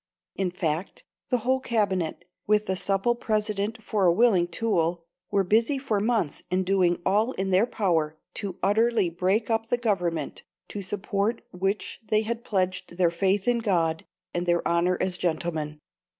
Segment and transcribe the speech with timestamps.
[0.33, 5.77] In fact, the whole Cabinet, with the supple President for a willing tool, were busy
[5.77, 10.81] for months in doing all in their power to utterly break up the Government, to
[10.81, 14.03] support which they had pledged their faith in God
[14.33, 15.79] and their honour as gentlemen.